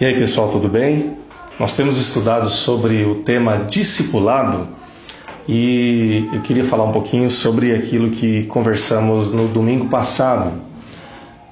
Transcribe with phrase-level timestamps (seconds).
[0.00, 1.18] E aí pessoal, tudo bem?
[1.56, 4.66] Nós temos estudado sobre o tema discipulado
[5.48, 10.60] e eu queria falar um pouquinho sobre aquilo que conversamos no domingo passado.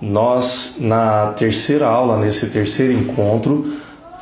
[0.00, 3.74] Nós, na terceira aula, nesse terceiro encontro,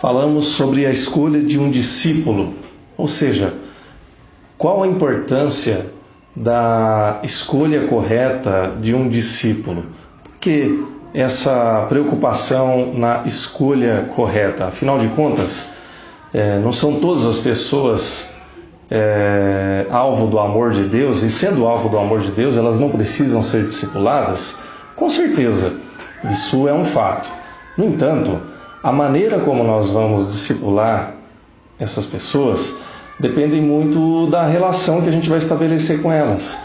[0.02, 2.52] falamos sobre a escolha de um discípulo,
[2.98, 3.54] ou seja,
[4.58, 5.94] qual a importância
[6.36, 9.86] da escolha correta de um discípulo.
[10.22, 10.78] Porque
[11.14, 14.66] essa preocupação na escolha correta.
[14.66, 15.72] Afinal de contas,
[16.32, 18.30] é, não são todas as pessoas
[18.90, 22.90] é, alvo do amor de Deus, e sendo alvo do amor de Deus, elas não
[22.90, 24.56] precisam ser discipuladas?
[24.96, 25.74] Com certeza,
[26.28, 27.30] isso é um fato.
[27.76, 28.40] No entanto,
[28.82, 31.14] a maneira como nós vamos discipular
[31.78, 32.74] essas pessoas
[33.18, 36.58] depende muito da relação que a gente vai estabelecer com elas.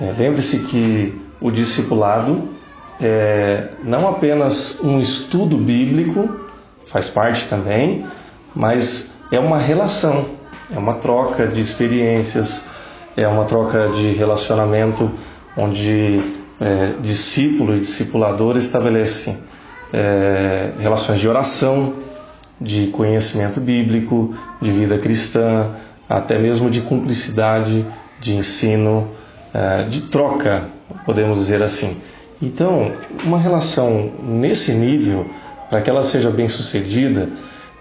[0.00, 2.48] É, Lembre-se que o discipulado
[3.00, 6.40] é não apenas um estudo bíblico,
[6.86, 8.06] faz parte também,
[8.54, 10.26] mas é uma relação,
[10.74, 12.64] é uma troca de experiências,
[13.16, 15.10] é uma troca de relacionamento
[15.56, 16.20] onde
[16.60, 19.38] é, discípulo e discipulador estabelecem
[19.92, 21.94] é, relações de oração,
[22.60, 25.72] de conhecimento bíblico, de vida cristã,
[26.08, 27.86] até mesmo de cumplicidade,
[28.20, 29.08] de ensino,
[29.54, 30.68] é, de troca,
[31.04, 31.96] podemos dizer assim.
[32.40, 32.92] Então,
[33.24, 35.28] uma relação nesse nível,
[35.68, 37.28] para que ela seja bem sucedida,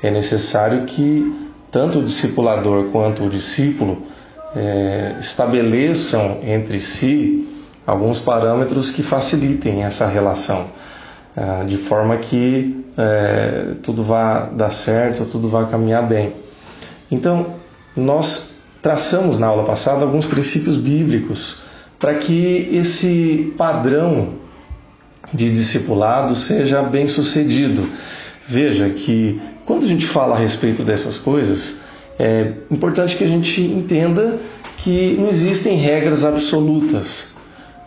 [0.02, 4.03] é necessário que tanto o discipulador quanto o discípulo
[4.55, 7.47] é, estabeleçam entre si
[7.86, 10.66] alguns parâmetros que facilitem essa relação,
[11.36, 16.33] é, de forma que é, tudo vá dar certo, tudo vá caminhar bem.
[17.11, 17.45] Então,
[17.95, 21.61] nós traçamos na aula passada alguns princípios bíblicos
[21.99, 24.47] para que esse padrão
[25.33, 27.88] de discipulado seja bem sucedido.
[28.47, 31.78] Veja que quando a gente fala a respeito dessas coisas,
[32.17, 34.39] é importante que a gente entenda
[34.78, 37.33] que não existem regras absolutas,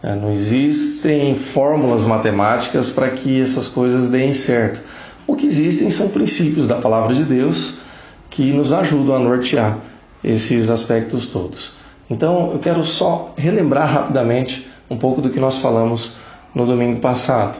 [0.02, 0.14] né?
[0.14, 4.82] não existem fórmulas matemáticas para que essas coisas deem certo.
[5.26, 7.78] O que existem são princípios da palavra de Deus
[8.28, 9.78] que nos ajudam a nortear
[10.22, 11.72] esses aspectos todos.
[12.08, 16.16] Então, eu quero só relembrar rapidamente um pouco do que nós falamos
[16.54, 17.58] no domingo passado.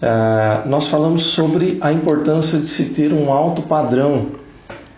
[0.00, 4.28] Uh, nós falamos sobre a importância de se ter um alto padrão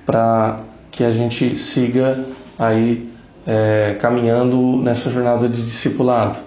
[0.06, 0.60] para
[0.90, 2.24] que a gente siga
[2.58, 3.10] aí
[3.46, 6.38] é, caminhando nessa jornada de discipulado.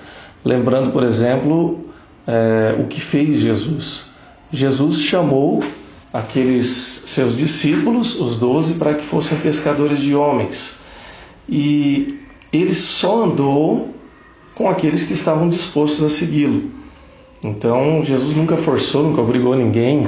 [0.44, 1.85] Lembrando, por exemplo,
[2.28, 4.09] é, o que fez Jesus.
[4.51, 5.63] Jesus chamou
[6.13, 6.68] aqueles
[7.06, 10.79] seus discípulos, os doze, para que fossem pescadores de homens.
[11.50, 12.19] E
[12.53, 13.94] ele só andou
[14.56, 16.72] com aqueles que estavam dispostos a segui-lo.
[17.44, 20.08] Então, Jesus nunca forçou, nunca obrigou ninguém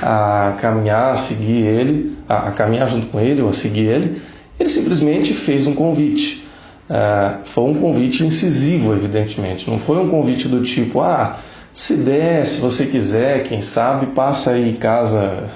[0.00, 4.22] a caminhar, a seguir ele, a, a caminhar junto com ele ou a seguir ele.
[4.58, 6.46] Ele simplesmente fez um convite.
[6.88, 9.68] Uh, foi um convite incisivo, evidentemente.
[9.68, 11.38] Não foi um convite do tipo, ah,
[11.74, 15.50] se der, se você quiser, quem sabe, passa aí em casa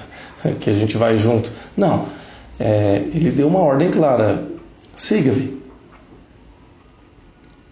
[0.59, 1.51] que a gente vai junto.
[1.75, 2.05] Não.
[2.59, 4.43] É, ele deu uma ordem clara:
[4.95, 5.62] siga-me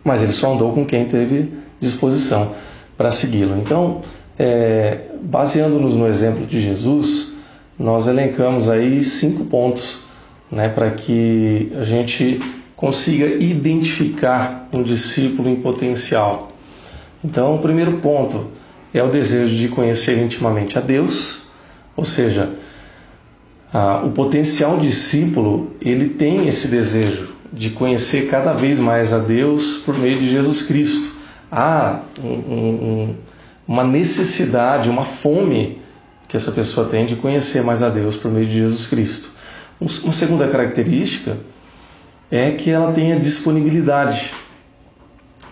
[0.04, 2.54] mas ele só andou com quem teve disposição
[2.98, 3.58] para segui-lo.
[3.58, 4.02] Então,
[4.38, 7.34] é, baseando-nos no exemplo de Jesus,
[7.78, 10.00] nós elencamos aí cinco pontos
[10.52, 12.40] né, para que a gente
[12.76, 16.50] consiga identificar um discípulo em potencial.
[17.24, 18.48] Então, o primeiro ponto
[18.94, 21.44] é o desejo de conhecer intimamente a Deus,
[21.96, 22.52] ou seja,
[23.72, 29.78] a, o potencial discípulo ele tem esse desejo de conhecer cada vez mais a Deus
[29.86, 31.16] por meio de Jesus Cristo.
[31.52, 33.16] Há um, um,
[33.68, 35.82] uma necessidade, uma fome
[36.28, 39.30] que essa pessoa tem de conhecer mais a Deus por meio de Jesus Cristo.
[39.80, 41.38] Uma segunda característica
[42.30, 44.32] é que ela tenha disponibilidade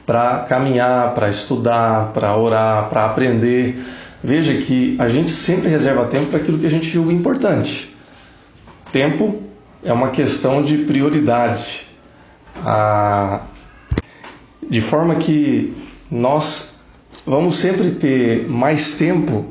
[0.06, 3.84] para caminhar, para estudar, para orar, para aprender.
[4.24, 7.94] Veja que a gente sempre reserva tempo para aquilo que a gente julga importante.
[8.92, 9.42] Tempo
[9.84, 11.89] é uma questão de prioridade
[12.66, 13.42] a,
[14.70, 15.74] de forma que
[16.10, 16.82] nós
[17.26, 19.46] vamos sempre ter mais tempo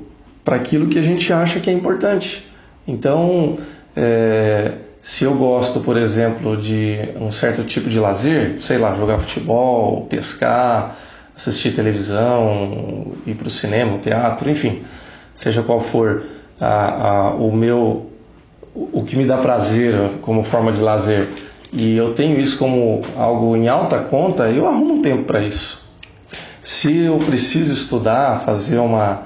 [0.44, 2.46] para aquilo que a gente acha que é importante.
[2.87, 3.58] Então,
[3.94, 9.19] é, se eu gosto, por exemplo, de um certo tipo de lazer, sei lá, jogar
[9.19, 10.96] futebol, pescar,
[11.37, 14.82] assistir televisão, ir para o cinema, teatro, enfim,
[15.34, 16.22] seja qual for
[16.61, 18.11] a, a, o meu,
[18.75, 21.28] o que me dá prazer como forma de lazer,
[21.73, 25.87] e eu tenho isso como algo em alta conta, eu arrumo um tempo para isso.
[26.62, 29.23] Se eu preciso estudar, fazer uma,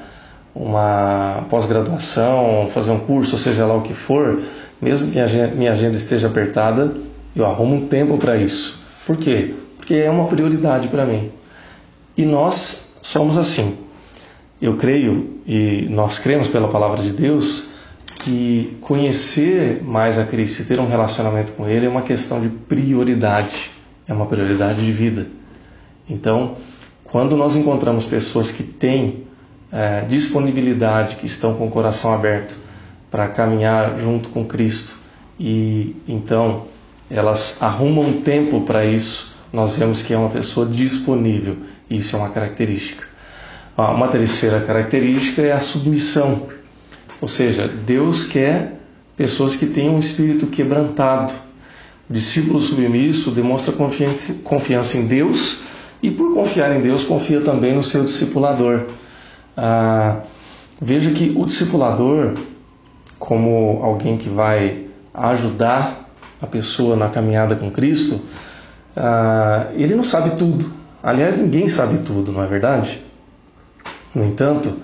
[0.54, 4.40] uma pós-graduação, fazer um curso, seja lá o que for,
[4.80, 5.18] mesmo que
[5.54, 6.94] minha agenda esteja apertada,
[7.34, 8.82] eu arrumo um tempo para isso.
[9.06, 9.54] Por quê?
[9.76, 11.30] Porque é uma prioridade para mim.
[12.16, 13.78] E nós somos assim.
[14.60, 17.71] Eu creio e nós cremos pela palavra de Deus
[18.24, 22.48] que conhecer mais a Cristo e ter um relacionamento com Ele é uma questão de
[22.48, 23.70] prioridade,
[24.06, 25.26] é uma prioridade de vida.
[26.08, 26.56] Então,
[27.04, 29.24] quando nós encontramos pessoas que têm
[29.70, 32.56] é, disponibilidade, que estão com o coração aberto
[33.10, 34.98] para caminhar junto com Cristo
[35.38, 36.66] e então
[37.10, 41.58] elas arrumam tempo para isso, nós vemos que é uma pessoa disponível.
[41.90, 43.06] Isso é uma característica.
[43.76, 46.48] Uma terceira característica é a submissão.
[47.22, 48.80] Ou seja, Deus quer
[49.16, 51.32] pessoas que tenham um espírito quebrantado.
[52.10, 53.72] O discípulo submisso demonstra
[54.42, 55.60] confiança em Deus
[56.02, 58.86] e, por confiar em Deus, confia também no seu discipulador.
[59.56, 60.22] Ah,
[60.80, 62.34] veja que o discipulador,
[63.20, 66.10] como alguém que vai ajudar
[66.40, 68.20] a pessoa na caminhada com Cristo,
[68.96, 70.72] ah, ele não sabe tudo.
[71.00, 73.00] Aliás, ninguém sabe tudo, não é verdade?
[74.12, 74.76] No entanto,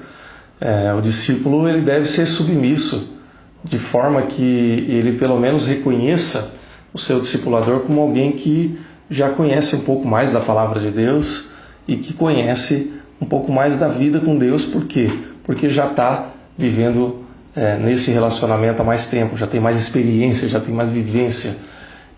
[0.60, 3.16] é, o discípulo ele deve ser submisso,
[3.62, 6.54] de forma que ele pelo menos reconheça
[6.92, 8.78] o seu discipulador como alguém que
[9.10, 11.50] já conhece um pouco mais da palavra de Deus
[11.86, 15.10] e que conhece um pouco mais da vida com Deus, por quê?
[15.44, 20.60] Porque já está vivendo é, nesse relacionamento há mais tempo, já tem mais experiência, já
[20.60, 21.56] tem mais vivência,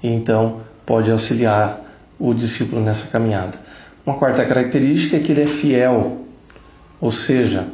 [0.02, 1.80] e então pode auxiliar
[2.18, 3.58] o discípulo nessa caminhada.
[4.04, 6.18] Uma quarta característica é que ele é fiel,
[7.00, 7.68] ou seja,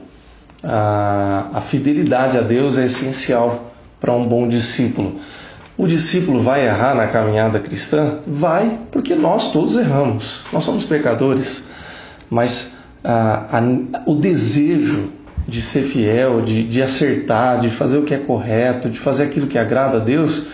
[0.66, 5.16] a, a fidelidade a Deus é essencial para um bom discípulo.
[5.78, 8.18] O discípulo vai errar na caminhada cristã?
[8.26, 11.64] Vai, porque nós todos erramos, nós somos pecadores,
[12.28, 13.62] mas a, a,
[14.06, 15.12] o desejo
[15.46, 19.46] de ser fiel, de, de acertar, de fazer o que é correto, de fazer aquilo
[19.46, 20.48] que agrada a Deus,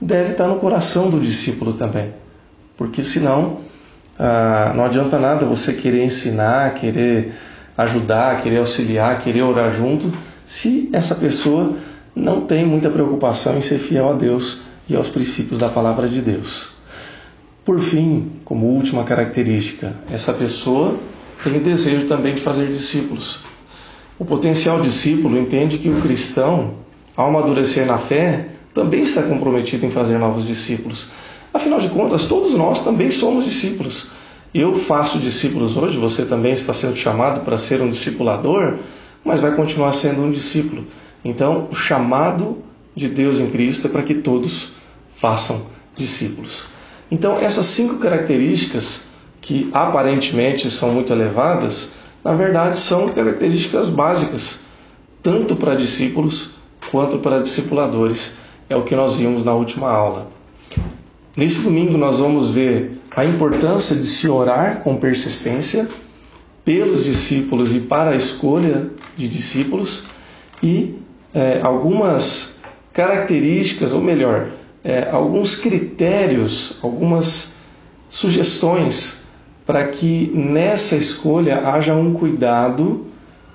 [0.00, 2.14] deve estar no coração do discípulo também.
[2.76, 3.58] Porque senão
[4.74, 7.32] não adianta nada você querer ensinar, querer
[7.78, 10.12] ajudar, querer auxiliar, querer orar junto,
[10.44, 11.76] se essa pessoa
[12.14, 16.20] não tem muita preocupação em ser fiel a Deus e aos princípios da palavra de
[16.20, 16.72] Deus.
[17.64, 20.96] Por fim, como última característica, essa pessoa
[21.44, 23.42] tem o desejo também de fazer discípulos.
[24.18, 26.74] O potencial discípulo entende que o cristão,
[27.14, 31.08] ao amadurecer na fé, também está comprometido em fazer novos discípulos.
[31.54, 34.08] Afinal de contas, todos nós também somos discípulos.
[34.54, 38.76] Eu faço discípulos hoje, você também está sendo chamado para ser um discipulador,
[39.24, 40.86] mas vai continuar sendo um discípulo.
[41.24, 42.58] Então, o chamado
[42.96, 44.70] de Deus em Cristo é para que todos
[45.14, 45.66] façam
[45.96, 46.64] discípulos.
[47.10, 49.08] Então, essas cinco características,
[49.40, 51.92] que aparentemente são muito elevadas,
[52.24, 54.60] na verdade são características básicas,
[55.22, 56.50] tanto para discípulos
[56.90, 58.38] quanto para discipuladores.
[58.68, 60.28] É o que nós vimos na última aula.
[61.36, 65.88] Nesse domingo, nós vamos ver a importância de se orar com persistência
[66.64, 70.04] pelos discípulos e para a escolha de discípulos
[70.62, 70.96] e
[71.34, 72.60] é, algumas
[72.92, 74.48] características, ou melhor,
[74.82, 77.54] é, alguns critérios, algumas
[78.08, 79.24] sugestões
[79.68, 83.06] para que nessa escolha haja um cuidado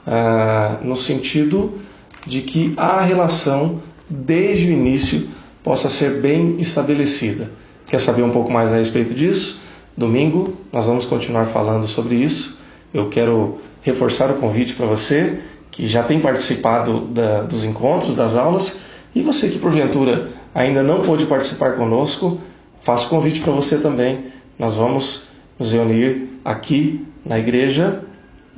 [0.05, 1.79] ah, no sentido
[2.27, 5.27] de que a relação desde o início
[5.63, 7.49] possa ser bem estabelecida.
[7.87, 9.61] Quer saber um pouco mais a respeito disso?
[9.95, 12.59] Domingo nós vamos continuar falando sobre isso.
[12.93, 15.39] Eu quero reforçar o convite para você
[15.71, 18.81] que já tem participado da, dos encontros, das aulas,
[19.15, 22.39] e você que porventura ainda não pôde participar conosco,
[22.79, 24.25] faço convite para você também.
[24.57, 28.03] Nós vamos nos reunir aqui na igreja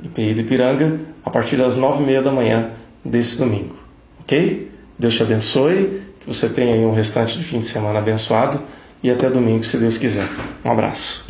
[0.02, 2.70] IPI de Piranga a partir das nove e meia da manhã
[3.04, 3.76] desse domingo.
[4.20, 4.70] Ok?
[4.98, 8.60] Deus te abençoe, você tenha um restante de fim de semana abençoado
[9.02, 10.28] e até domingo, se Deus quiser.
[10.64, 11.24] Um abraço.